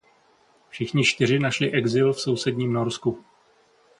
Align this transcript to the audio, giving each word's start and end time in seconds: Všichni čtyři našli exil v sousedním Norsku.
Všichni 0.69 1.03
čtyři 1.05 1.39
našli 1.39 1.71
exil 1.71 2.13
v 2.13 2.21
sousedním 2.21 2.73
Norsku. 2.73 3.25